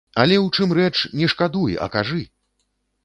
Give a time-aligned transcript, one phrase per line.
[0.21, 2.23] Але ў чым рэч, не шкадуй, а кажы.